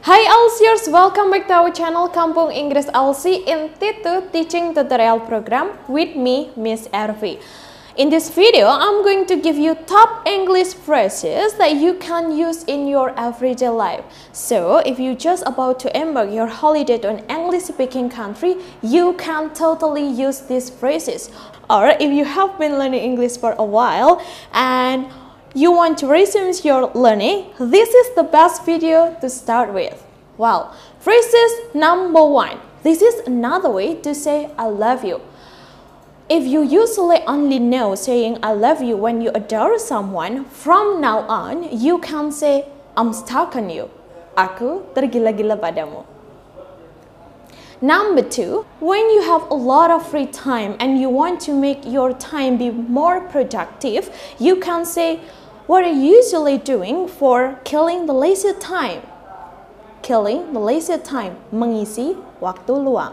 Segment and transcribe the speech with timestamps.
[0.00, 5.74] Hai Elsiers, welcome back to our channel Kampung Inggris LC in Titu Teaching Tutorial Program
[5.88, 7.42] with me, Miss Ervi.
[7.96, 12.62] In this video, I'm going to give you top English phrases that you can use
[12.70, 14.06] in your everyday life.
[14.30, 19.50] So, if you're just about to embark your holiday to an English-speaking country, you can
[19.52, 21.28] totally use these phrases.
[21.68, 24.22] Or if you have been learning English for a while
[24.54, 25.10] and
[25.58, 30.04] you want to resume your learning, this is the best video to start with.
[30.36, 32.60] Well, phrases number one.
[32.84, 35.20] This is another way to say I love you.
[36.28, 41.26] If you usually only know saying I love you when you adore someone, from now
[41.26, 43.90] on you can say I'm stuck on you.
[44.36, 46.06] Aku tergila-gila padamu.
[47.80, 51.82] Number two, when you have a lot of free time and you want to make
[51.84, 55.20] your time be more productive, you can say,
[55.68, 59.02] What are you usually doing for killing the leisure time?
[60.00, 63.12] Killing the leisure time, mengisi waktu luang.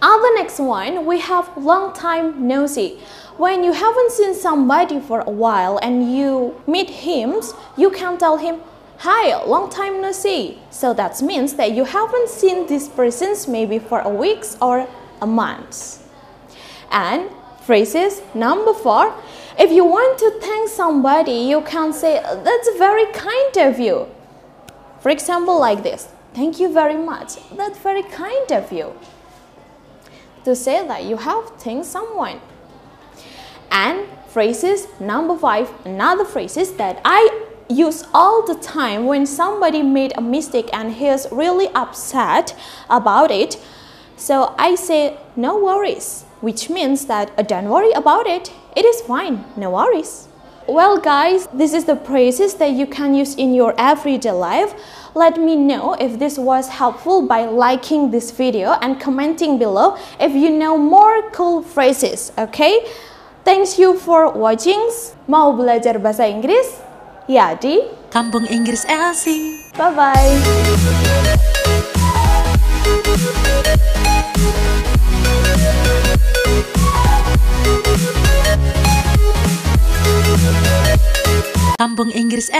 [0.00, 3.02] On the next one, we have long time no see.
[3.42, 7.42] When you haven't seen somebody for a while and you meet him,
[7.76, 8.62] you can tell him,
[8.98, 10.62] Hi, long time no see.
[10.70, 14.86] So that means that you haven't seen this person maybe for a week or
[15.20, 16.06] a month.
[16.92, 17.34] And
[17.66, 19.10] phrases number four,
[19.58, 24.08] if you want to thank somebody, you can say, that's very kind of you.
[25.00, 27.36] For example, like this, thank you very much.
[27.56, 28.94] That's very kind of you.
[30.44, 32.40] To say that you have thanked someone.
[33.70, 40.12] And phrases number five, another phrases that I use all the time when somebody made
[40.16, 42.56] a mistake and he is really upset
[42.90, 43.58] about it.
[44.16, 48.52] So I say, no worries, which means that uh, don't worry about it.
[48.76, 50.28] It is fine, no worries.
[50.68, 54.72] Well guys, this is the phrases that you can use in your everyday life.
[55.14, 60.32] Let me know if this was helpful by liking this video and commenting below if
[60.32, 62.84] you know more cool phrases, okay?
[63.44, 64.80] Thanks you for watching.
[65.28, 66.80] Mau belajar bahasa Inggris?
[67.28, 69.60] Ya di Kampung Inggris LC.
[69.76, 71.53] Bye-bye.
[81.74, 82.54] Kampung Inggris.